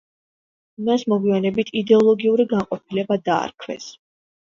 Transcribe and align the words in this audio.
მას 0.87 1.05
მოგვიანებით 1.13 1.71
იდეოლოგიური 1.83 2.49
განყოფილება 2.57 3.23
დაარქვეს. 3.31 3.91